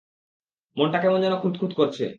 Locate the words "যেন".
1.21-1.33